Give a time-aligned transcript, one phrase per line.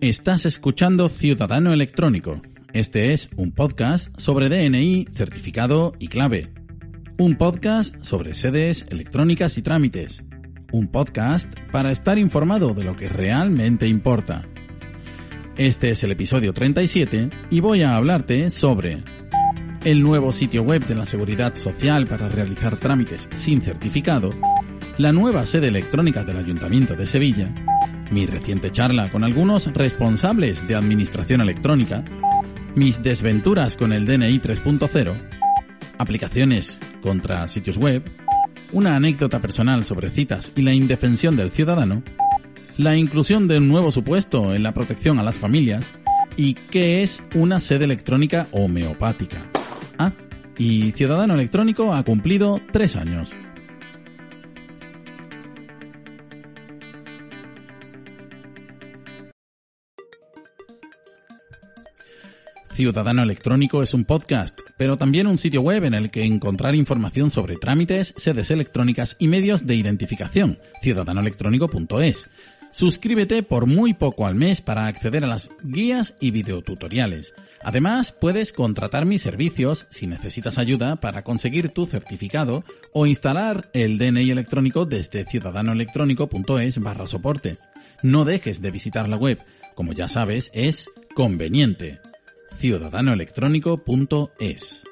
[0.00, 2.40] Estás escuchando Ciudadano Electrónico.
[2.72, 6.52] Este es un podcast sobre DNI, certificado y clave.
[7.18, 10.22] Un podcast sobre sedes electrónicas y trámites.
[10.70, 14.48] Un podcast para estar informado de lo que realmente importa.
[15.56, 19.02] Este es el episodio 37 y voy a hablarte sobre
[19.84, 24.30] el nuevo sitio web de la Seguridad Social para realizar trámites sin certificado,
[24.96, 27.52] la nueva sede electrónica del Ayuntamiento de Sevilla,
[28.10, 32.04] mi reciente charla con algunos responsables de administración electrónica,
[32.74, 35.20] mis desventuras con el DNI 3.0,
[35.98, 38.02] aplicaciones contra sitios web,
[38.72, 42.02] una anécdota personal sobre citas y la indefensión del ciudadano,
[42.76, 45.92] la inclusión de un nuevo supuesto en la protección a las familias
[46.36, 49.50] y qué es una sede electrónica homeopática.
[49.98, 50.12] Ah,
[50.56, 53.32] y Ciudadano Electrónico ha cumplido tres años.
[62.78, 67.28] Ciudadano Electrónico es un podcast, pero también un sitio web en el que encontrar información
[67.28, 72.30] sobre trámites, sedes electrónicas y medios de identificación, ciudadanoelectrónico.es.
[72.70, 77.34] Suscríbete por muy poco al mes para acceder a las guías y videotutoriales.
[77.64, 83.98] Además, puedes contratar mis servicios si necesitas ayuda para conseguir tu certificado o instalar el
[83.98, 87.58] DNI electrónico desde ciudadanoelectrónico.es barra soporte.
[88.04, 89.40] No dejes de visitar la web,
[89.74, 91.98] como ya sabes, es conveniente
[92.58, 94.84] ciudadanoelectrónico.es.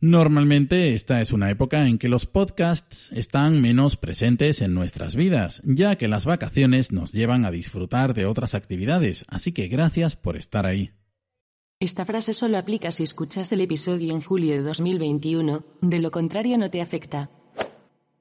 [0.00, 5.62] Normalmente esta es una época en que los podcasts están menos presentes en nuestras vidas,
[5.64, 10.36] ya que las vacaciones nos llevan a disfrutar de otras actividades, así que gracias por
[10.36, 10.90] estar ahí.
[11.80, 16.58] Esta frase solo aplica si escuchas el episodio en julio de 2021, de lo contrario
[16.58, 17.30] no te afecta.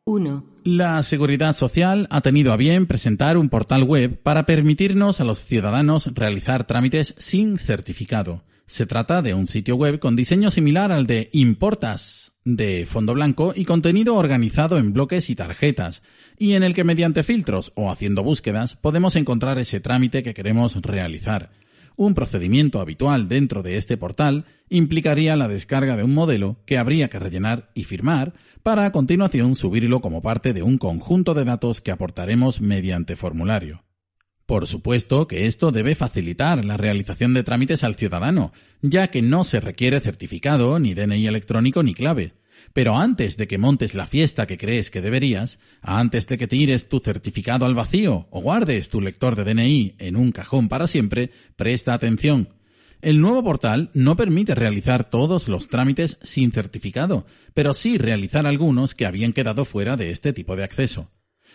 [0.05, 0.45] 1.
[0.65, 5.45] La Seguridad Social ha tenido a bien presentar un portal web para permitirnos a los
[5.45, 8.43] ciudadanos realizar trámites sin certificado.
[8.65, 13.53] Se trata de un sitio web con diseño similar al de Importas, de fondo blanco
[13.55, 16.01] y contenido organizado en bloques y tarjetas,
[16.37, 20.75] y en el que mediante filtros o haciendo búsquedas podemos encontrar ese trámite que queremos
[20.81, 21.51] realizar.
[21.95, 27.07] Un procedimiento habitual dentro de este portal implicaría la descarga de un modelo que habría
[27.07, 31.81] que rellenar y firmar para a continuación subirlo como parte de un conjunto de datos
[31.81, 33.83] que aportaremos mediante formulario.
[34.45, 39.43] Por supuesto que esto debe facilitar la realización de trámites al ciudadano, ya que no
[39.43, 42.33] se requiere certificado, ni DNI electrónico, ni clave.
[42.71, 46.87] Pero antes de que montes la fiesta que crees que deberías, antes de que tires
[46.87, 51.31] tu certificado al vacío o guardes tu lector de DNI en un cajón para siempre,
[51.55, 52.49] presta atención.
[53.03, 58.95] El nuevo portal no permite realizar todos los trámites sin certificado, pero sí realizar algunos
[58.95, 61.11] que habían quedado fuera de este tipo de acceso.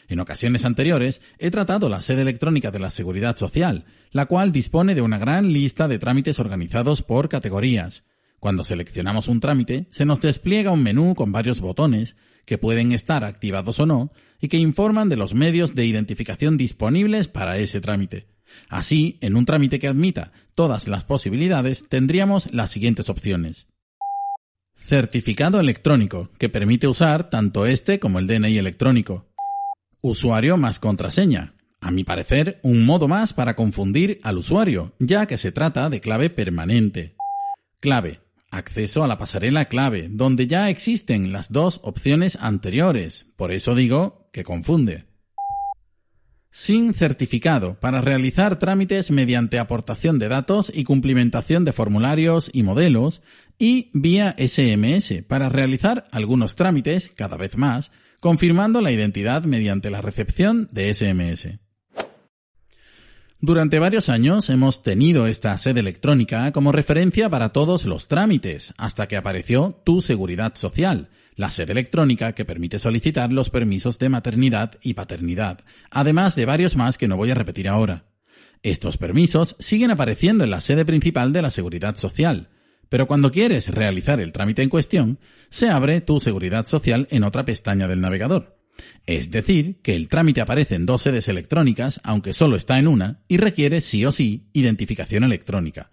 [0.09, 4.95] En ocasiones anteriores he tratado la sede electrónica de la Seguridad Social, la cual dispone
[4.95, 8.05] de una gran lista de trámites organizados por categorías.
[8.41, 12.15] Cuando seleccionamos un trámite, se nos despliega un menú con varios botones,
[12.45, 17.27] que pueden estar activados o no, y que informan de los medios de identificación disponibles
[17.27, 18.27] para ese trámite.
[18.69, 23.67] Así, en un trámite que admita todas las posibilidades, tendríamos las siguientes opciones.
[24.75, 29.27] Certificado electrónico, que permite usar tanto este como el DNI electrónico.
[30.01, 31.55] Usuario más contraseña.
[31.81, 36.01] A mi parecer, un modo más para confundir al usuario, ya que se trata de
[36.01, 37.15] clave permanente.
[37.81, 43.75] Clave, Acceso a la pasarela clave, donde ya existen las dos opciones anteriores, por eso
[43.75, 45.08] digo que confunde.
[46.51, 53.23] Sin certificado, para realizar trámites mediante aportación de datos y cumplimentación de formularios y modelos,
[53.59, 57.91] y vía SMS para realizar algunos trámites, cada vez más,
[58.21, 61.59] confirmando la identidad mediante la recepción de SMS.
[63.41, 69.07] Durante varios años hemos tenido esta sede electrónica como referencia para todos los trámites, hasta
[69.07, 71.09] que apareció Tu Seguridad Social,
[71.39, 76.75] la sede electrónica que permite solicitar los permisos de maternidad y paternidad, además de varios
[76.77, 78.07] más que no voy a repetir ahora.
[78.65, 82.49] Estos permisos siguen apareciendo en la sede principal de la Seguridad Social,
[82.89, 87.45] pero cuando quieres realizar el trámite en cuestión, se abre tu Seguridad Social en otra
[87.45, 88.59] pestaña del navegador.
[89.07, 93.23] Es decir, que el trámite aparece en dos sedes electrónicas, aunque solo está en una,
[93.29, 95.93] y requiere sí o sí identificación electrónica.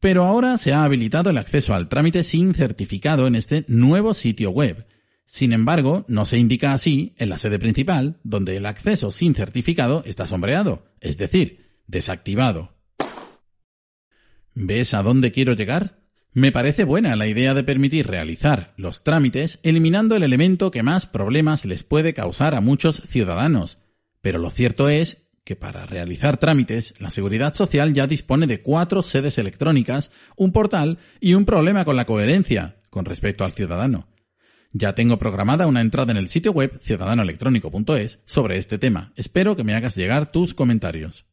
[0.00, 4.50] Pero ahora se ha habilitado el acceso al trámite sin certificado en este nuevo sitio
[4.50, 4.86] web.
[5.24, 10.02] Sin embargo, no se indica así en la sede principal, donde el acceso sin certificado
[10.06, 12.76] está sombreado, es decir, desactivado.
[14.54, 16.00] ¿Ves a dónde quiero llegar?
[16.32, 21.06] Me parece buena la idea de permitir realizar los trámites eliminando el elemento que más
[21.06, 23.78] problemas les puede causar a muchos ciudadanos.
[24.20, 29.00] Pero lo cierto es que para realizar trámites, la Seguridad Social ya dispone de cuatro
[29.00, 34.08] sedes electrónicas, un portal y un problema con la coherencia con respecto al ciudadano.
[34.72, 39.12] Ya tengo programada una entrada en el sitio web ciudadanoelectrónico.es sobre este tema.
[39.14, 41.26] Espero que me hagas llegar tus comentarios.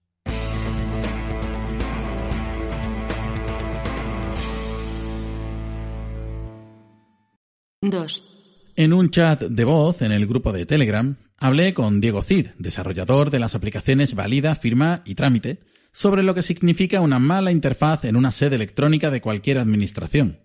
[7.82, 8.43] 2.
[8.76, 13.30] En un chat de voz en el grupo de Telegram, hablé con Diego Cid, desarrollador
[13.30, 15.60] de las aplicaciones Valida, Firma y Trámite,
[15.92, 20.40] sobre lo que significa una mala interfaz en una sede electrónica de cualquier administración.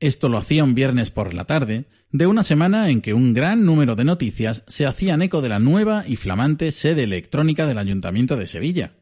[0.00, 3.64] Esto lo hacía un viernes por la tarde, de una semana en que un gran
[3.64, 8.36] número de noticias se hacían eco de la nueva y flamante sede electrónica del Ayuntamiento
[8.36, 8.96] de Sevilla.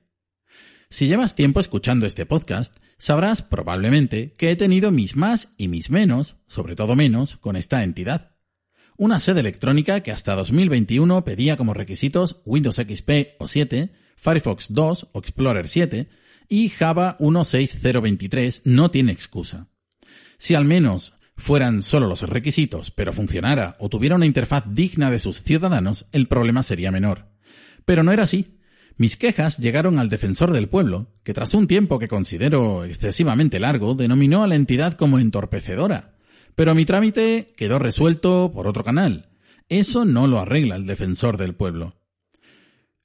[0.91, 5.89] Si llevas tiempo escuchando este podcast, sabrás probablemente que he tenido mis más y mis
[5.89, 8.30] menos, sobre todo menos, con esta entidad.
[9.01, 15.09] Una sede electrónica que hasta 2021 pedía como requisitos Windows XP o 7, Firefox 2
[15.13, 16.07] o Explorer 7
[16.51, 19.69] y Java 16023 no tiene excusa.
[20.37, 25.19] Si al menos fueran solo los requisitos, pero funcionara o tuviera una interfaz digna de
[25.19, 27.31] sus ciudadanos, el problema sería menor.
[27.87, 28.59] Pero no era así.
[28.99, 33.95] Mis quejas llegaron al defensor del pueblo, que tras un tiempo que considero excesivamente largo,
[33.95, 36.20] denominó a la entidad como entorpecedora.
[36.55, 39.31] Pero mi trámite quedó resuelto por otro canal.
[39.69, 41.95] Eso no lo arregla el defensor del pueblo.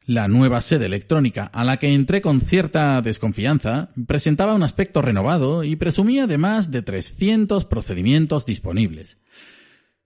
[0.08, 5.64] La nueva sede electrónica, a la que entré con cierta desconfianza, presentaba un aspecto renovado
[5.64, 9.18] y presumía de más de 300 procedimientos disponibles.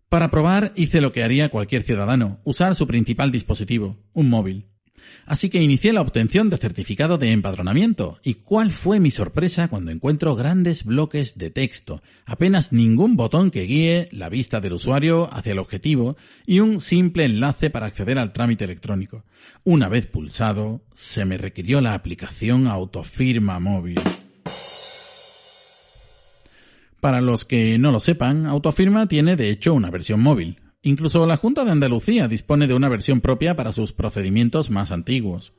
[0.07, 4.69] Para probar hice lo que haría cualquier ciudadano, usar su principal dispositivo, un móvil.
[5.25, 8.19] Así que inicié la obtención de certificado de empadronamiento.
[8.23, 13.63] ¿Y cuál fue mi sorpresa cuando encuentro grandes bloques de texto, apenas ningún botón que
[13.63, 18.33] guíe la vista del usuario hacia el objetivo y un simple enlace para acceder al
[18.33, 19.23] trámite electrónico?
[19.63, 23.99] Una vez pulsado, se me requirió la aplicación Autofirma móvil.
[26.99, 31.37] Para los que no lo sepan, Autofirma tiene de hecho una versión móvil, Incluso la
[31.37, 35.53] Junta de Andalucía dispone de una versión propia para sus procedimientos más antiguos.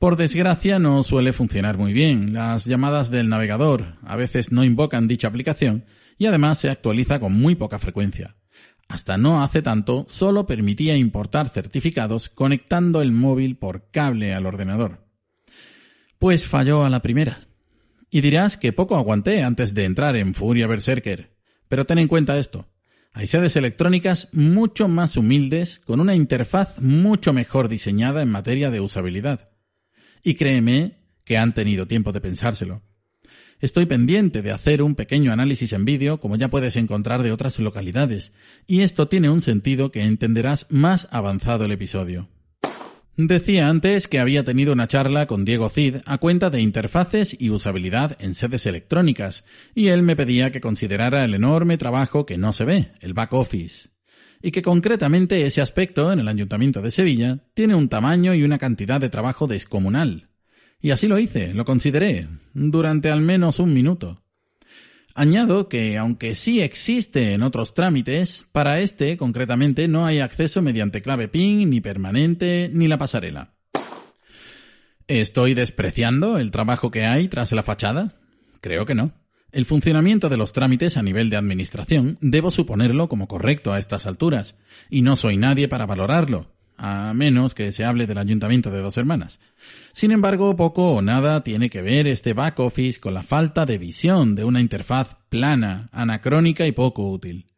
[0.00, 2.32] Por desgracia no suele funcionar muy bien.
[2.32, 5.84] Las llamadas del navegador a veces no invocan dicha aplicación
[6.18, 8.36] y además se actualiza con muy poca frecuencia.
[8.88, 15.06] Hasta no hace tanto solo permitía importar certificados conectando el móvil por cable al ordenador.
[16.18, 17.38] Pues falló a la primera.
[18.10, 21.36] Y dirás que poco aguanté antes de entrar en Furia Berserker.
[21.68, 22.66] Pero ten en cuenta esto.
[23.12, 28.80] Hay sedes electrónicas mucho más humildes, con una interfaz mucho mejor diseñada en materia de
[28.80, 29.50] usabilidad.
[30.22, 32.82] Y créeme que han tenido tiempo de pensárselo.
[33.58, 37.58] Estoy pendiente de hacer un pequeño análisis en vídeo, como ya puedes encontrar de otras
[37.58, 38.32] localidades,
[38.66, 42.28] y esto tiene un sentido que entenderás más avanzado el episodio.
[43.22, 47.50] Decía antes que había tenido una charla con Diego Cid a cuenta de interfaces y
[47.50, 52.54] usabilidad en sedes electrónicas, y él me pedía que considerara el enorme trabajo que no
[52.54, 53.90] se ve, el back office,
[54.40, 58.56] y que concretamente ese aspecto en el Ayuntamiento de Sevilla tiene un tamaño y una
[58.56, 60.30] cantidad de trabajo descomunal.
[60.80, 64.22] Y así lo hice, lo consideré, durante al menos un minuto.
[65.14, 71.02] Añado que, aunque sí existe en otros trámites, para este concretamente no hay acceso mediante
[71.02, 73.54] clave PIN, ni permanente, ni la pasarela.
[75.08, 78.14] ¿Estoy despreciando el trabajo que hay tras la fachada?
[78.60, 79.12] Creo que no.
[79.50, 84.06] El funcionamiento de los trámites a nivel de administración debo suponerlo como correcto a estas
[84.06, 84.54] alturas,
[84.88, 86.52] y no soy nadie para valorarlo.
[86.82, 89.38] A menos que se hable del ayuntamiento de dos hermanas.
[89.92, 93.76] Sin embargo, poco o nada tiene que ver este back office con la falta de
[93.76, 97.50] visión de una interfaz plana, anacrónica y poco útil.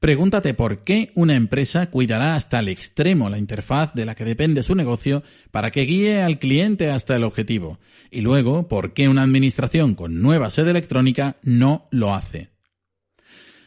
[0.00, 4.62] Pregúntate por qué una empresa cuidará hasta el extremo la interfaz de la que depende
[4.62, 7.78] su negocio para que guíe al cliente hasta el objetivo,
[8.10, 12.48] y luego por qué una administración con nueva sede electrónica no lo hace.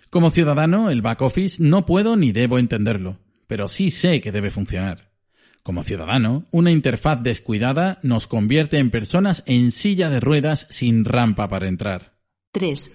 [0.10, 3.20] Como ciudadano, el back office no puedo ni debo entenderlo,
[3.53, 5.12] pero sí sé que debe funcionar.
[5.62, 11.48] Como ciudadano, una interfaz descuidada nos convierte en personas en silla de ruedas sin rampa
[11.50, 12.17] para entrar.
[12.51, 12.91] 3.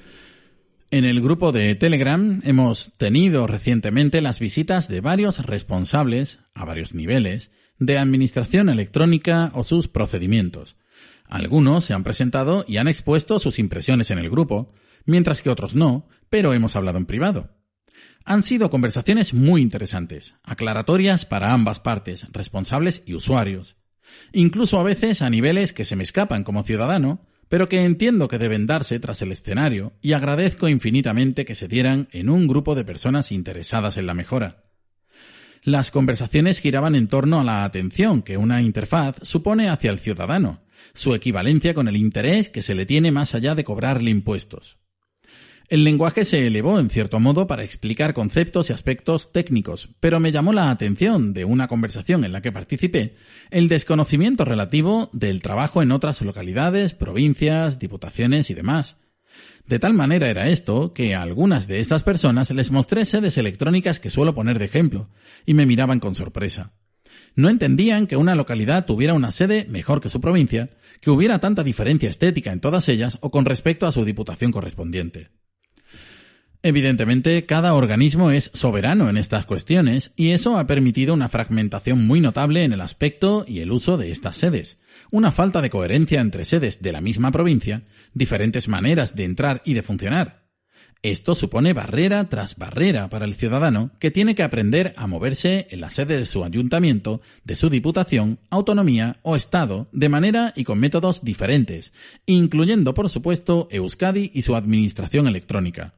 [0.91, 6.93] En el grupo de Telegram hemos tenido recientemente las visitas de varios responsables, a varios
[6.93, 10.75] niveles, de administración electrónica o sus procedimientos.
[11.25, 14.73] Algunos se han presentado y han expuesto sus impresiones en el grupo,
[15.05, 17.58] mientras que otros no, pero hemos hablado en privado.
[18.31, 23.79] Han sido conversaciones muy interesantes, aclaratorias para ambas partes, responsables y usuarios.
[24.35, 28.37] Incluso a veces a niveles que se me escapan como ciudadano, pero que entiendo que
[28.37, 32.85] deben darse tras el escenario y agradezco infinitamente que se dieran en un grupo de
[32.85, 34.65] personas interesadas en la mejora.
[35.63, 40.61] Las conversaciones giraban en torno a la atención que una interfaz supone hacia el ciudadano,
[40.93, 44.77] su equivalencia con el interés que se le tiene más allá de cobrarle impuestos.
[45.69, 50.33] El lenguaje se elevó en cierto modo para explicar conceptos y aspectos técnicos, pero me
[50.33, 53.17] llamó la atención de una conversación en la que participé
[53.51, 58.97] el desconocimiento relativo del trabajo en otras localidades, provincias, diputaciones y demás.
[59.67, 64.01] De tal manera era esto que a algunas de estas personas les mostré sedes electrónicas
[64.01, 65.11] que suelo poner de ejemplo,
[65.45, 66.73] y me miraban con sorpresa.
[67.35, 70.71] No entendían que una localidad tuviera una sede mejor que su provincia,
[71.03, 75.29] que hubiera tanta diferencia estética en todas ellas o con respecto a su diputación correspondiente.
[76.63, 82.21] Evidentemente, cada organismo es soberano en estas cuestiones y eso ha permitido una fragmentación muy
[82.21, 84.79] notable en el aspecto y el uso de estas sedes,
[85.13, 89.75] una falta de coherencia entre sedes de la misma provincia, diferentes maneras de entrar y
[89.75, 90.49] de funcionar.
[91.03, 95.81] Esto supone barrera tras barrera para el ciudadano que tiene que aprender a moverse en
[95.81, 100.81] la sede de su ayuntamiento, de su diputación, autonomía o estado de manera y con
[100.81, 101.93] métodos diferentes,
[102.27, 105.98] incluyendo por supuesto Euskadi y su administración electrónica.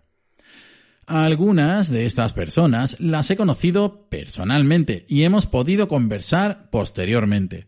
[1.10, 7.66] Algunas de estas personas las he conocido personalmente y hemos podido conversar posteriormente.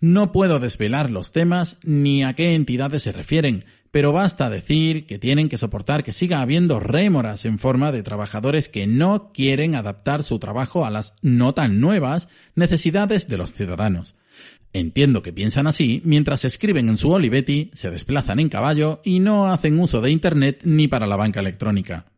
[0.00, 5.18] No puedo desvelar los temas ni a qué entidades se refieren, pero basta decir que
[5.18, 10.22] tienen que soportar que siga habiendo rémoras en forma de trabajadores que no quieren adaptar
[10.22, 14.14] su trabajo a las no tan nuevas necesidades de los ciudadanos.
[14.74, 19.46] Entiendo que piensan así mientras escriben en su Olivetti, se desplazan en caballo y no
[19.46, 22.12] hacen uso de Internet ni para la banca electrónica.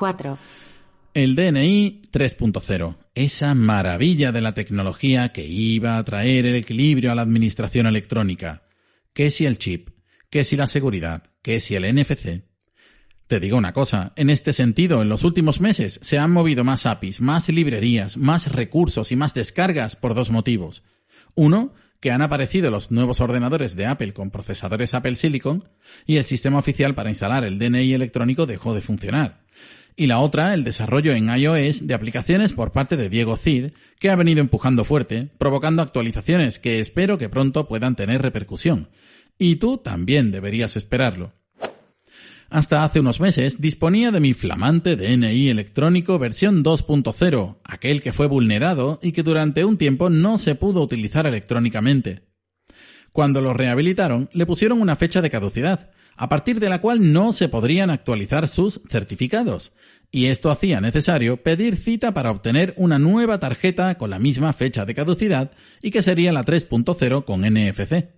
[0.00, 0.38] 4.
[1.12, 7.14] El DNI 3.0, esa maravilla de la tecnología que iba a traer el equilibrio a
[7.14, 8.62] la administración electrónica.
[9.12, 9.90] ¿Qué si el chip?
[10.30, 11.24] ¿Qué si la seguridad?
[11.42, 12.49] ¿Qué si el NFC?
[13.30, 16.84] Te digo una cosa, en este sentido, en los últimos meses se han movido más
[16.84, 20.82] APIs, más librerías, más recursos y más descargas por dos motivos.
[21.36, 25.68] Uno, que han aparecido los nuevos ordenadores de Apple con procesadores Apple Silicon
[26.06, 29.44] y el sistema oficial para instalar el DNI electrónico dejó de funcionar
[29.94, 33.66] y la otra el desarrollo en iOS de aplicaciones por parte de Diego Cid,
[34.00, 38.88] que ha venido empujando fuerte, provocando actualizaciones que espero que pronto puedan tener repercusión.
[39.38, 41.34] Y tú también deberías esperarlo.
[42.50, 48.26] Hasta hace unos meses disponía de mi flamante DNI electrónico versión 2.0, aquel que fue
[48.26, 52.24] vulnerado y que durante un tiempo no se pudo utilizar electrónicamente.
[53.12, 57.32] Cuando lo rehabilitaron, le pusieron una fecha de caducidad, a partir de la cual no
[57.32, 59.72] se podrían actualizar sus certificados,
[60.10, 64.84] y esto hacía necesario pedir cita para obtener una nueva tarjeta con la misma fecha
[64.84, 65.52] de caducidad
[65.82, 68.10] y que sería la 3.0 con NFC.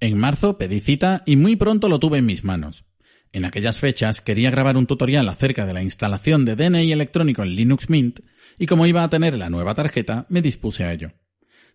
[0.00, 2.86] En marzo pedí cita y muy pronto lo tuve en mis manos.
[3.32, 7.56] En aquellas fechas quería grabar un tutorial acerca de la instalación de DNI electrónico en
[7.56, 8.20] Linux Mint
[8.58, 11.12] y como iba a tener la nueva tarjeta me dispuse a ello.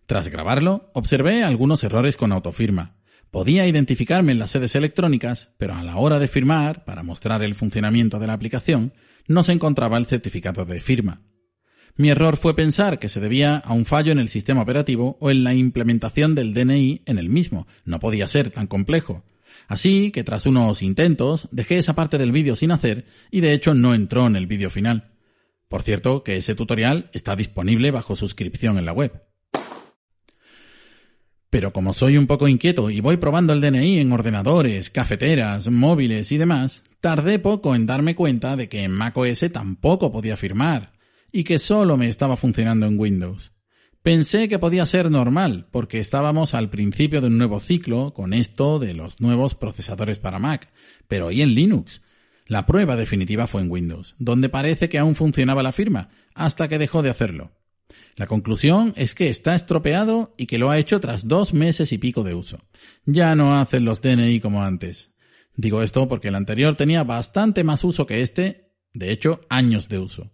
[0.06, 2.98] Tras grabarlo, observé algunos errores con autofirma,
[3.30, 7.54] Podía identificarme en las sedes electrónicas, pero a la hora de firmar, para mostrar el
[7.54, 8.94] funcionamiento de la aplicación,
[9.26, 11.22] no se encontraba el certificado de firma.
[11.96, 15.30] Mi error fue pensar que se debía a un fallo en el sistema operativo o
[15.30, 17.66] en la implementación del DNI en el mismo.
[17.84, 19.24] No podía ser tan complejo.
[19.68, 23.74] Así que tras unos intentos dejé esa parte del vídeo sin hacer y de hecho
[23.74, 25.12] no entró en el vídeo final.
[25.68, 29.22] Por cierto que ese tutorial está disponible bajo suscripción en la web.
[31.50, 36.32] Pero como soy un poco inquieto y voy probando el DNI en ordenadores, cafeteras, móviles
[36.32, 40.92] y demás, tardé poco en darme cuenta de que en macOS tampoco podía firmar
[41.30, 43.52] y que solo me estaba funcionando en Windows.
[44.02, 48.78] Pensé que podía ser normal, porque estábamos al principio de un nuevo ciclo con esto
[48.78, 50.70] de los nuevos procesadores para Mac,
[51.08, 52.02] pero ¿y en Linux?
[52.46, 56.78] La prueba definitiva fue en Windows, donde parece que aún funcionaba la firma, hasta que
[56.78, 57.52] dejó de hacerlo.
[58.16, 61.98] La conclusión es que está estropeado y que lo ha hecho tras dos meses y
[61.98, 62.64] pico de uso.
[63.04, 65.12] Ya no hacen los DNI como antes.
[65.56, 69.98] Digo esto porque el anterior tenía bastante más uso que este, de hecho, años de
[69.98, 70.32] uso.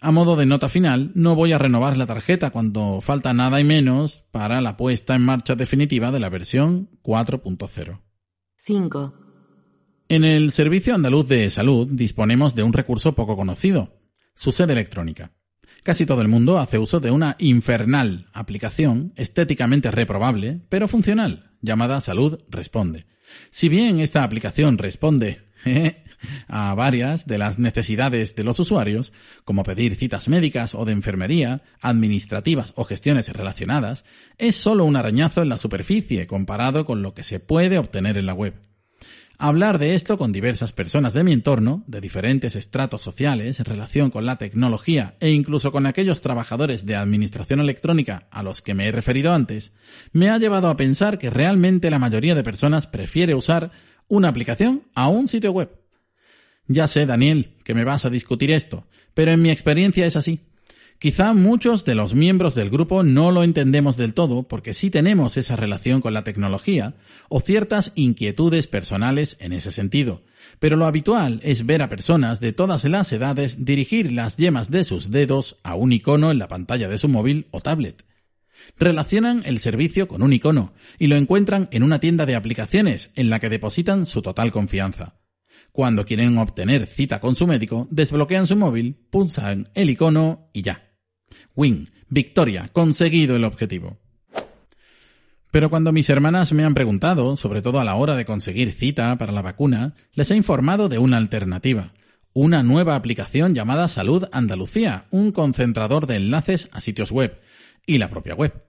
[0.00, 3.64] A modo de nota final, no voy a renovar la tarjeta cuando falta nada y
[3.64, 8.00] menos para la puesta en marcha definitiva de la versión 4.0.
[8.56, 9.14] 5.
[10.08, 13.98] En el Servicio Andaluz de Salud disponemos de un recurso poco conocido,
[14.34, 15.32] su sede electrónica.
[15.82, 22.00] Casi todo el mundo hace uso de una infernal aplicación estéticamente reprobable, pero funcional, llamada
[22.00, 23.06] Salud Responde.
[23.50, 25.45] Si bien esta aplicación responde
[26.48, 29.12] a varias de las necesidades de los usuarios,
[29.44, 34.04] como pedir citas médicas o de enfermería, administrativas o gestiones relacionadas,
[34.38, 38.26] es solo un arañazo en la superficie comparado con lo que se puede obtener en
[38.26, 38.54] la web.
[39.38, 44.10] Hablar de esto con diversas personas de mi entorno, de diferentes estratos sociales, en relación
[44.10, 48.86] con la tecnología e incluso con aquellos trabajadores de administración electrónica a los que me
[48.86, 49.72] he referido antes,
[50.12, 53.72] me ha llevado a pensar que realmente la mayoría de personas prefiere usar
[54.08, 55.70] una aplicación a un sitio web.
[56.68, 60.40] Ya sé, Daniel, que me vas a discutir esto, pero en mi experiencia es así.
[60.98, 65.36] Quizá muchos de los miembros del grupo no lo entendemos del todo porque sí tenemos
[65.36, 66.94] esa relación con la tecnología
[67.28, 70.22] o ciertas inquietudes personales en ese sentido,
[70.58, 74.84] pero lo habitual es ver a personas de todas las edades dirigir las yemas de
[74.84, 78.02] sus dedos a un icono en la pantalla de su móvil o tablet.
[78.78, 83.30] Relacionan el servicio con un icono y lo encuentran en una tienda de aplicaciones en
[83.30, 85.20] la que depositan su total confianza.
[85.72, 90.96] Cuando quieren obtener cita con su médico, desbloquean su móvil, pulsan el icono y ya.
[91.54, 93.98] Win, victoria, conseguido el objetivo.
[95.50, 99.16] Pero cuando mis hermanas me han preguntado, sobre todo a la hora de conseguir cita
[99.16, 101.94] para la vacuna, les he informado de una alternativa,
[102.32, 107.40] una nueva aplicación llamada Salud Andalucía, un concentrador de enlaces a sitios web
[107.86, 108.64] y la propia web.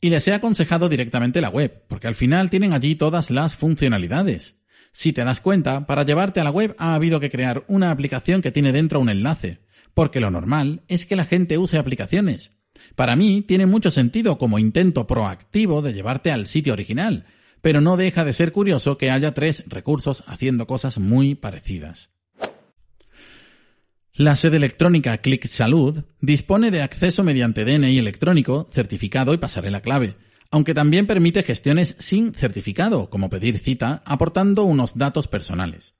[0.00, 4.56] Y les he aconsejado directamente la web, porque al final tienen allí todas las funcionalidades.
[4.90, 8.42] Si te das cuenta, para llevarte a la web ha habido que crear una aplicación
[8.42, 9.60] que tiene dentro un enlace,
[9.94, 12.50] porque lo normal es que la gente use aplicaciones.
[12.96, 17.26] Para mí tiene mucho sentido como intento proactivo de llevarte al sitio original,
[17.60, 22.10] pero no deja de ser curioso que haya tres recursos haciendo cosas muy parecidas.
[24.14, 30.16] La sede electrónica Click Salud dispone de acceso mediante DNI electrónico, certificado y pasarela clave,
[30.50, 35.94] aunque también permite gestiones sin certificado, como pedir cita, aportando unos datos personales.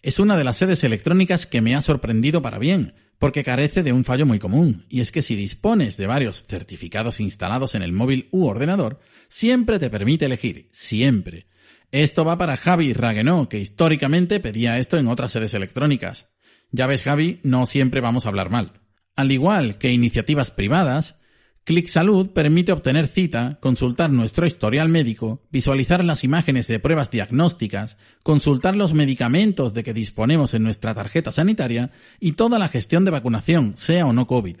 [0.00, 3.92] Es una de las sedes electrónicas que me ha sorprendido para bien, porque carece de
[3.92, 7.92] un fallo muy común, y es que si dispones de varios certificados instalados en el
[7.92, 11.48] móvil u ordenador, siempre te permite elegir, siempre.
[11.90, 16.28] Esto va para Javi Raguenó, que históricamente pedía esto en otras sedes electrónicas.
[16.70, 18.80] Ya ves, Javi, no siempre vamos a hablar mal.
[19.14, 21.18] Al igual que iniciativas privadas,
[21.66, 27.98] Click Salud permite obtener cita, consultar nuestro historial médico, visualizar las imágenes de pruebas diagnósticas,
[28.22, 33.10] consultar los medicamentos de que disponemos en nuestra tarjeta sanitaria y toda la gestión de
[33.10, 34.58] vacunación, sea o no COVID.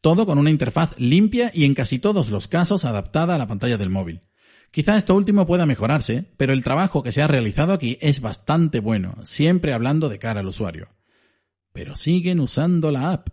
[0.00, 3.76] Todo con una interfaz limpia y en casi todos los casos adaptada a la pantalla
[3.76, 4.20] del móvil.
[4.70, 8.78] Quizá esto último pueda mejorarse, pero el trabajo que se ha realizado aquí es bastante
[8.78, 10.88] bueno, siempre hablando de cara al usuario.
[11.74, 13.28] Pero siguen usando la app.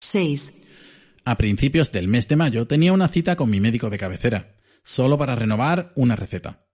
[0.00, 0.52] 6.
[1.24, 5.18] A principios del mes de mayo tenía una cita con mi médico de cabecera, solo
[5.18, 6.68] para renovar una receta.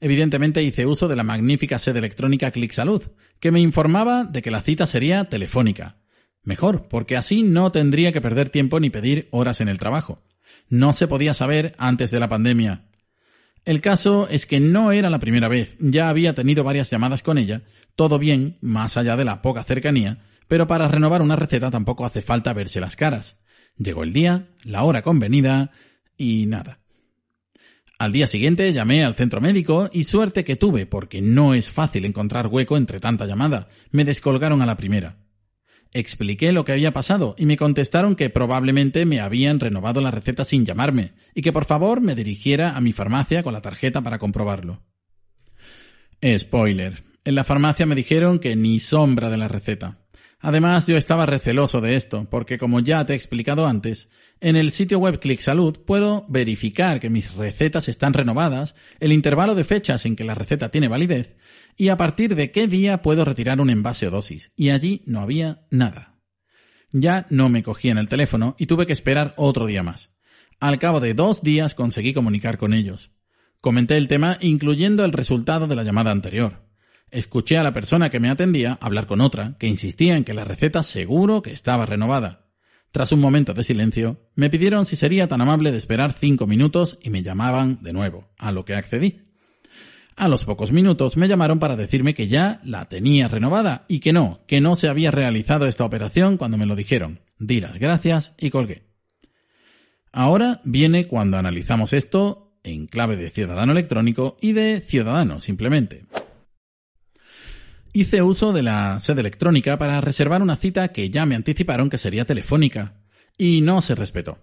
[0.00, 3.04] Evidentemente hice uso de la magnífica sede electrónica Click Salud,
[3.38, 5.98] que me informaba de que la cita sería telefónica.
[6.42, 10.24] Mejor, porque así no tendría que perder tiempo ni pedir horas en el trabajo.
[10.68, 12.88] No se podía saber antes de la pandemia.
[13.66, 17.36] El caso es que no era la primera vez, ya había tenido varias llamadas con
[17.36, 17.62] ella,
[17.96, 22.22] todo bien, más allá de la poca cercanía, pero para renovar una receta tampoco hace
[22.22, 23.38] falta verse las caras.
[23.76, 25.72] Llegó el día, la hora convenida
[26.16, 26.78] y nada.
[27.98, 32.04] Al día siguiente llamé al centro médico y suerte que tuve porque no es fácil
[32.04, 33.66] encontrar hueco entre tanta llamada.
[33.90, 35.25] Me descolgaron a la primera.
[35.98, 40.44] Expliqué lo que había pasado y me contestaron que probablemente me habían renovado la receta
[40.44, 44.18] sin llamarme y que por favor me dirigiera a mi farmacia con la tarjeta para
[44.18, 44.82] comprobarlo.
[46.36, 47.02] Spoiler.
[47.24, 50.05] En la farmacia me dijeron que ni sombra de la receta.
[50.46, 54.08] Además, yo estaba receloso de esto, porque como ya te he explicado antes,
[54.40, 59.64] en el sitio web ClickSalud puedo verificar que mis recetas están renovadas, el intervalo de
[59.64, 61.34] fechas en que la receta tiene validez,
[61.76, 65.18] y a partir de qué día puedo retirar un envase o dosis, y allí no
[65.18, 66.20] había nada.
[66.92, 70.12] Ya no me cogían el teléfono y tuve que esperar otro día más.
[70.60, 73.10] Al cabo de dos días conseguí comunicar con ellos.
[73.60, 76.65] Comenté el tema incluyendo el resultado de la llamada anterior.
[77.10, 80.44] Escuché a la persona que me atendía hablar con otra, que insistía en que la
[80.44, 82.46] receta seguro que estaba renovada.
[82.90, 86.98] Tras un momento de silencio, me pidieron si sería tan amable de esperar cinco minutos
[87.00, 89.22] y me llamaban de nuevo, a lo que accedí.
[90.16, 94.12] A los pocos minutos me llamaron para decirme que ya la tenía renovada y que
[94.12, 97.20] no, que no se había realizado esta operación cuando me lo dijeron.
[97.38, 98.84] Di las gracias y colgué.
[100.10, 106.06] Ahora viene cuando analizamos esto en clave de ciudadano electrónico y de ciudadano simplemente
[107.96, 111.96] hice uso de la sede electrónica para reservar una cita que ya me anticiparon que
[111.96, 113.00] sería telefónica,
[113.38, 114.38] y no se respetó.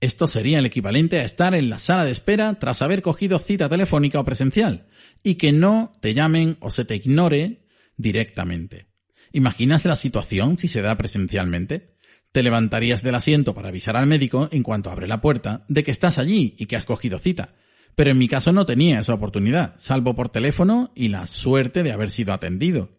[0.00, 3.70] Esto sería el equivalente a estar en la sala de espera tras haber cogido cita
[3.70, 4.86] telefónica o presencial,
[5.22, 7.64] y que no te llamen o se te ignore
[7.96, 8.88] directamente.
[9.32, 11.96] ¿Imaginas la situación si se da presencialmente?
[12.32, 15.90] Te levantarías del asiento para avisar al médico en cuanto abre la puerta de que
[15.90, 17.54] estás allí y que has cogido cita,
[17.96, 21.92] pero en mi caso no tenía esa oportunidad, salvo por teléfono y la suerte de
[21.92, 22.90] haber sido atendido.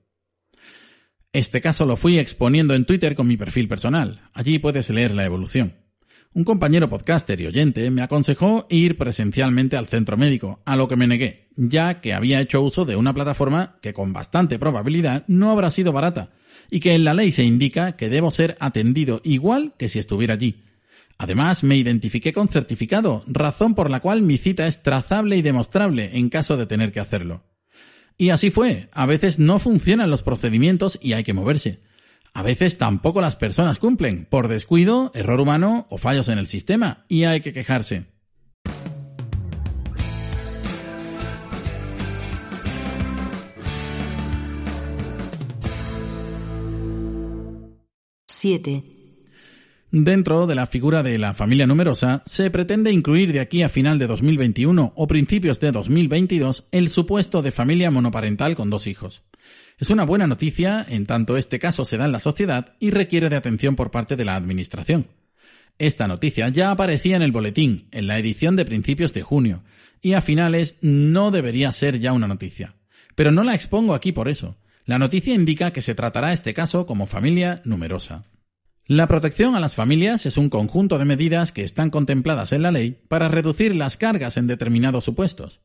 [1.33, 4.29] Este caso lo fui exponiendo en Twitter con mi perfil personal.
[4.33, 5.75] Allí puedes leer la evolución.
[6.33, 10.97] Un compañero podcaster y oyente me aconsejó ir presencialmente al centro médico, a lo que
[10.97, 15.51] me negué, ya que había hecho uso de una plataforma que con bastante probabilidad no
[15.51, 16.31] habrá sido barata,
[16.69, 20.33] y que en la ley se indica que debo ser atendido igual que si estuviera
[20.33, 20.64] allí,
[21.17, 26.17] Además, me identifiqué con certificado, razón por la cual mi cita es trazable y demostrable
[26.17, 27.43] en caso de tener que hacerlo.
[28.17, 31.81] Y así fue, a veces no funcionan los procedimientos y hay que moverse.
[32.33, 37.05] A veces tampoco las personas cumplen, por descuido, error humano o fallos en el sistema,
[37.07, 38.07] y hay que quejarse.
[48.27, 48.94] Siete.
[49.97, 53.97] Dentro de la figura de la familia numerosa, se pretende incluir de aquí a final
[53.97, 59.23] de 2021 o principios de 2022 el supuesto de familia monoparental con dos hijos.
[59.77, 63.29] Es una buena noticia en tanto este caso se da en la sociedad y requiere
[63.29, 65.07] de atención por parte de la Administración.
[65.79, 69.63] Esta noticia ya aparecía en el boletín, en la edición de principios de junio,
[70.01, 72.75] y a finales no debería ser ya una noticia.
[73.15, 74.57] Pero no la expongo aquí por eso.
[74.83, 78.25] La noticia indica que se tratará este caso como familia numerosa.
[78.87, 82.71] La protección a las familias es un conjunto de medidas que están contempladas en la
[82.71, 85.61] ley para reducir las cargas en determinados supuestos.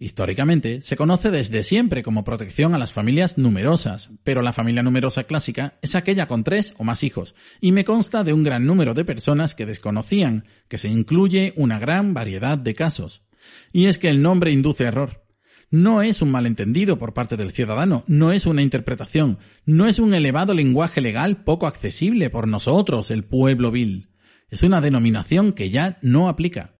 [0.00, 5.22] Históricamente, se conoce desde siempre como protección a las familias numerosas, pero la familia numerosa
[5.22, 8.92] clásica es aquella con tres o más hijos, y me consta de un gran número
[8.92, 13.22] de personas que desconocían que se incluye una gran variedad de casos.
[13.72, 15.21] Y es que el nombre induce error
[15.72, 20.12] no es un malentendido por parte del ciudadano, no es una interpretación, no es un
[20.12, 24.10] elevado lenguaje legal poco accesible por nosotros, el pueblo vil.
[24.50, 26.74] Es una denominación que ya no aplica.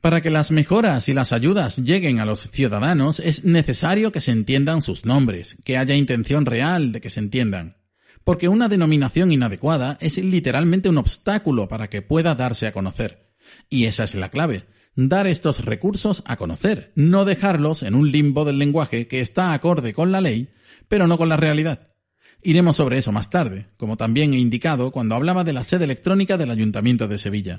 [0.00, 4.30] Para que las mejoras y las ayudas lleguen a los ciudadanos es necesario que se
[4.30, 7.78] entiendan sus nombres, que haya intención real de que se entiendan.
[8.22, 13.34] Porque una denominación inadecuada es literalmente un obstáculo para que pueda darse a conocer.
[13.68, 14.64] Y esa es la clave
[14.96, 19.92] dar estos recursos a conocer, no dejarlos en un limbo del lenguaje que está acorde
[19.92, 20.50] con la ley,
[20.88, 21.88] pero no con la realidad.
[22.42, 26.36] Iremos sobre eso más tarde, como también he indicado cuando hablaba de la sede electrónica
[26.36, 27.58] del Ayuntamiento de Sevilla.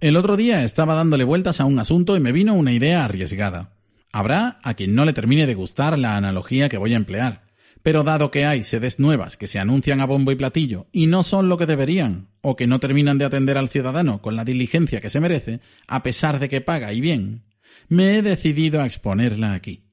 [0.00, 3.75] El otro día estaba dándole vueltas a un asunto y me vino una idea arriesgada.
[4.16, 7.42] Habrá a quien no le termine de gustar la analogía que voy a emplear,
[7.82, 11.22] pero dado que hay sedes nuevas que se anuncian a bombo y platillo y no
[11.22, 15.02] son lo que deberían, o que no terminan de atender al ciudadano con la diligencia
[15.02, 17.44] que se merece, a pesar de que paga y bien,
[17.88, 19.84] me he decidido a exponerla aquí.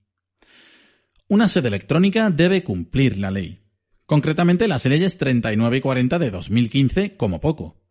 [1.27, 3.59] Una sede electrónica debe cumplir la ley,
[4.05, 7.82] concretamente las leyes 39 y 40 de 2015 como poco,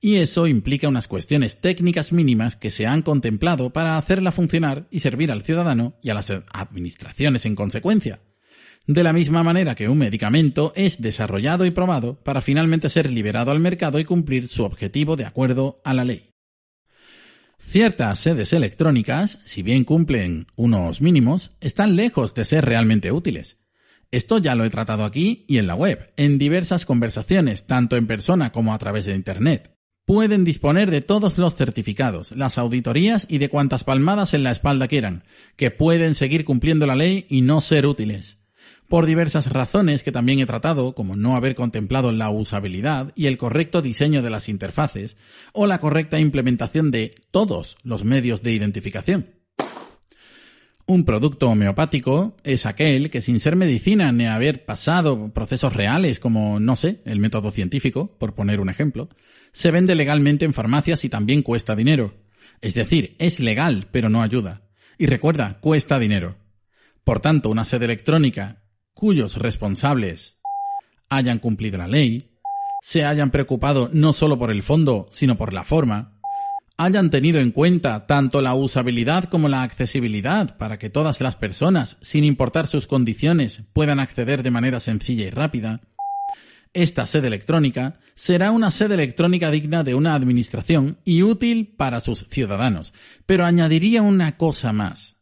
[0.00, 5.00] y eso implica unas cuestiones técnicas mínimas que se han contemplado para hacerla funcionar y
[5.00, 8.20] servir al ciudadano y a las administraciones en consecuencia.
[8.86, 13.50] De la misma manera que un medicamento es desarrollado y probado para finalmente ser liberado
[13.50, 16.28] al mercado y cumplir su objetivo de acuerdo a la ley.
[17.58, 23.56] Ciertas sedes electrónicas, si bien cumplen unos mínimos, están lejos de ser realmente útiles.
[24.10, 28.06] Esto ya lo he tratado aquí y en la web, en diversas conversaciones, tanto en
[28.06, 29.73] persona como a través de Internet.
[30.04, 34.88] Pueden disponer de todos los certificados, las auditorías y de cuantas palmadas en la espalda
[34.88, 35.24] quieran,
[35.56, 38.38] que pueden seguir cumpliendo la ley y no ser útiles.
[38.88, 43.38] Por diversas razones que también he tratado, como no haber contemplado la usabilidad y el
[43.38, 45.16] correcto diseño de las interfaces,
[45.52, 49.43] o la correcta implementación de todos los medios de identificación.
[50.86, 56.60] Un producto homeopático es aquel que sin ser medicina ni haber pasado procesos reales como,
[56.60, 59.08] no sé, el método científico, por poner un ejemplo,
[59.52, 62.14] se vende legalmente en farmacias y también cuesta dinero.
[62.60, 64.68] Es decir, es legal, pero no ayuda.
[64.98, 66.36] Y recuerda, cuesta dinero.
[67.02, 70.38] Por tanto, una sede electrónica cuyos responsables
[71.08, 72.38] hayan cumplido la ley,
[72.82, 76.13] se hayan preocupado no solo por el fondo, sino por la forma,
[76.76, 81.96] hayan tenido en cuenta tanto la usabilidad como la accesibilidad para que todas las personas,
[82.00, 85.80] sin importar sus condiciones, puedan acceder de manera sencilla y rápida,
[86.72, 92.26] esta sede electrónica será una sede electrónica digna de una administración y útil para sus
[92.28, 92.92] ciudadanos.
[93.26, 95.16] Pero añadiría una cosa más.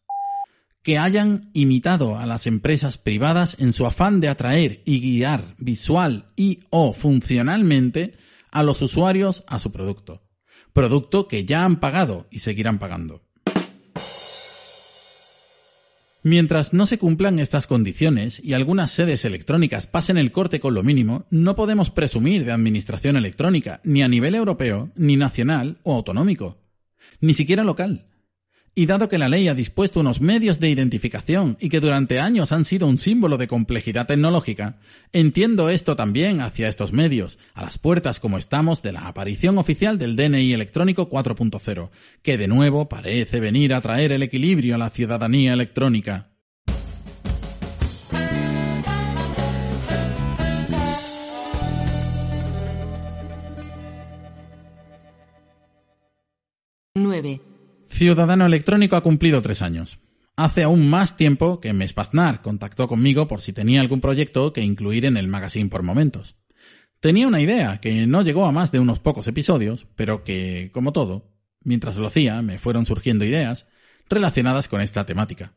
[0.83, 6.33] Que hayan imitado a las empresas privadas en su afán de atraer y guiar visual
[6.37, 8.15] y o funcionalmente
[8.51, 10.22] a los usuarios a su producto
[10.73, 13.23] producto que ya han pagado y seguirán pagando.
[16.25, 20.85] Mientras no se cumplan estas condiciones y algunas sedes electrónicas pasen el corte con lo
[20.85, 26.59] mínimo, no podemos presumir de administración electrónica, ni a nivel europeo, ni nacional o autonómico,
[27.21, 28.07] ni siquiera local.
[28.75, 32.53] Y dado que la ley ha dispuesto unos medios de identificación y que durante años
[32.53, 34.79] han sido un símbolo de complejidad tecnológica,
[35.13, 39.99] entiendo esto también hacia estos medios, a las puertas como estamos de la aparición oficial
[39.99, 41.91] del DNI electrónico 4.0,
[42.23, 46.31] que de nuevo parece venir a traer el equilibrio a la ciudadanía electrónica.
[57.93, 59.99] Ciudadano Electrónico ha cumplido tres años.
[60.35, 65.05] Hace aún más tiempo que Mespaznar contactó conmigo por si tenía algún proyecto que incluir
[65.05, 66.35] en el magazine por momentos.
[67.01, 70.93] Tenía una idea que no llegó a más de unos pocos episodios, pero que, como
[70.93, 73.67] todo, mientras lo hacía me fueron surgiendo ideas
[74.09, 75.53] relacionadas con esta temática.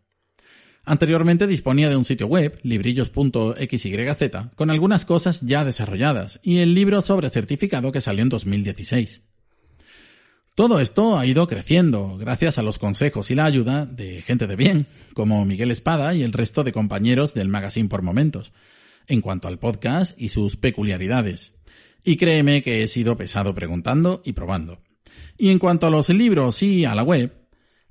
[0.83, 7.01] Anteriormente disponía de un sitio web, librillos.xyz, con algunas cosas ya desarrolladas, y el libro
[7.01, 9.23] sobre certificado que salió en 2016.
[10.55, 14.55] Todo esto ha ido creciendo gracias a los consejos y la ayuda de gente de
[14.55, 18.53] bien, como Miguel Espada y el resto de compañeros del magazine por momentos,
[19.05, 21.51] en cuanto al podcast y sus peculiaridades.
[22.05, 24.79] Y créeme que he sido pesado preguntando y probando.
[25.37, 27.33] Y en cuanto a los libros y a la web,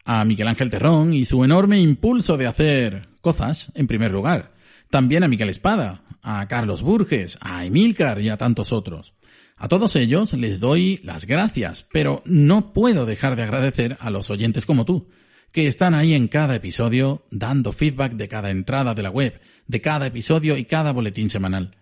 [0.06, 4.54] a Miguel Ángel Terrón y su enorme impulso de hacer cosas, en primer lugar.
[4.88, 9.12] También a Miguel Espada, a Carlos Burges, a Emilcar y a tantos otros.
[9.56, 14.28] A todos ellos les doy las gracias, pero no puedo dejar de agradecer a los
[14.30, 15.08] oyentes como tú,
[15.52, 19.80] que están ahí en cada episodio dando feedback de cada entrada de la web, de
[19.80, 21.76] cada episodio y cada boletín semanal.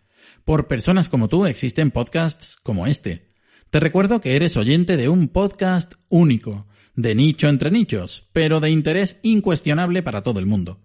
[0.45, 3.33] Por personas como tú existen podcasts como este.
[3.71, 8.69] Te recuerdo que eres oyente de un podcast único, de nicho entre nichos, pero de
[8.69, 10.79] interés incuestionable para todo el mundo.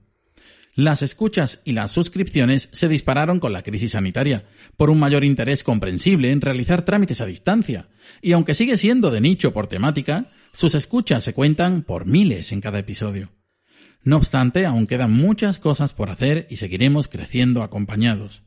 [0.78, 4.46] Las escuchas y las suscripciones se dispararon con la crisis sanitaria,
[4.78, 7.90] por un mayor interés comprensible en realizar trámites a distancia,
[8.22, 12.62] y aunque sigue siendo de nicho por temática, sus escuchas se cuentan por miles en
[12.62, 13.32] cada episodio.
[14.04, 18.44] No obstante, aún quedan muchas cosas por hacer y seguiremos creciendo acompañados.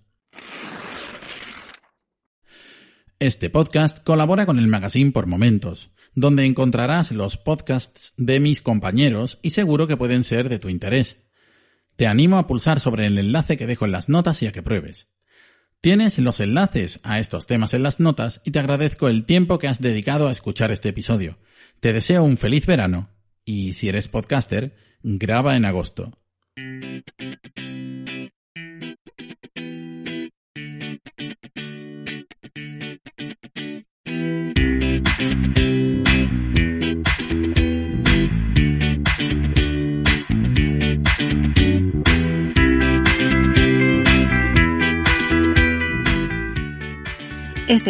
[3.19, 9.41] Este podcast colabora con el magazine por momentos, donde encontrarás los podcasts de mis compañeros
[9.43, 11.17] y seguro que pueden ser de tu interés.
[12.01, 14.63] Te animo a pulsar sobre el enlace que dejo en las notas y a que
[14.63, 15.11] pruebes.
[15.83, 19.69] Tienes los enlaces a estos temas en las notas y te agradezco el tiempo que
[19.69, 21.37] has dedicado a escuchar este episodio.
[21.79, 23.11] Te deseo un feliz verano
[23.45, 26.19] y si eres podcaster, graba en agosto.